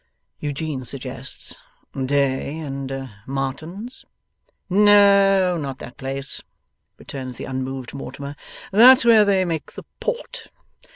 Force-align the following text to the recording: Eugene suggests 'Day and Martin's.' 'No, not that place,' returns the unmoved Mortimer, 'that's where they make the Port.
Eugene 0.39 0.83
suggests 0.83 1.55
'Day 1.95 2.57
and 2.57 3.11
Martin's.' 3.27 4.03
'No, 4.67 5.57
not 5.59 5.77
that 5.77 5.97
place,' 5.97 6.41
returns 6.97 7.37
the 7.37 7.45
unmoved 7.45 7.93
Mortimer, 7.93 8.35
'that's 8.71 9.05
where 9.05 9.23
they 9.23 9.45
make 9.45 9.73
the 9.73 9.83
Port. 9.99 10.49